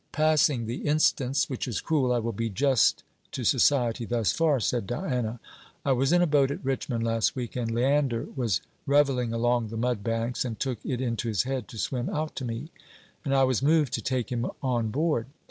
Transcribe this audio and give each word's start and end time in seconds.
'Passing 0.11 0.65
the 0.65 0.87
instance, 0.87 1.47
which 1.47 1.67
is 1.67 1.79
cruel, 1.79 2.11
I 2.11 2.17
will 2.17 2.31
be 2.31 2.49
just 2.49 3.03
to 3.33 3.43
society 3.43 4.03
thus 4.03 4.31
far,' 4.31 4.59
said 4.59 4.87
Diana. 4.87 5.39
'I 5.85 5.91
was 5.91 6.11
in 6.11 6.23
a 6.23 6.25
boat 6.25 6.49
at 6.49 6.65
Richmond 6.65 7.03
last 7.03 7.35
week, 7.35 7.55
and 7.55 7.69
Leander 7.69 8.25
was 8.35 8.61
revelling 8.87 9.31
along 9.31 9.67
the 9.67 9.77
mud 9.77 10.03
banks, 10.03 10.43
and 10.43 10.59
took 10.59 10.83
it 10.83 11.01
into 11.01 11.27
his 11.27 11.43
head 11.43 11.67
to 11.67 11.77
swim 11.77 12.09
out 12.09 12.35
to 12.37 12.45
me, 12.45 12.71
and 13.23 13.35
I 13.35 13.43
was 13.43 13.61
moved 13.61 13.93
to 13.93 14.01
take 14.01 14.31
him 14.31 14.47
on 14.63 14.89
board. 14.89 15.27